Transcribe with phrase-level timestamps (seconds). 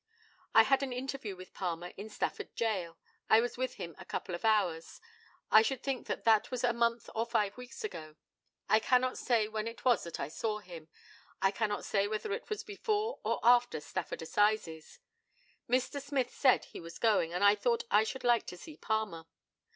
[0.55, 2.97] I had an interview with Palmer in Stafford Gaol.
[3.29, 4.99] I was with him a couple of hours.
[5.51, 8.15] I should think that that was a month or five weeks ago.
[8.67, 10.87] I cannot say when it was that I saw him.
[11.39, 14.97] I cannot say whether it was before or after Stafford Assizes.
[15.69, 16.01] Mr.
[16.01, 19.25] Smith said he was going, and I thought I should like to see Palmer.